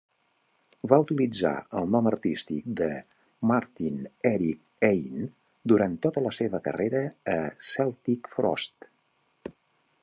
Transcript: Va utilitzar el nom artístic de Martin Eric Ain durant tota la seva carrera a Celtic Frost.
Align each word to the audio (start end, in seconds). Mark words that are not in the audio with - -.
Va 0.91 0.97
utilitzar 1.01 1.51
el 1.81 1.91
nom 1.95 2.09
artístic 2.11 2.71
de 2.79 2.87
Martin 3.51 4.01
Eric 4.31 4.87
Ain 4.89 5.29
durant 5.73 5.99
tota 6.07 6.25
la 6.29 6.33
seva 6.41 6.63
carrera 6.71 7.05
a 7.37 7.41
Celtic 7.71 8.33
Frost. 8.39 8.91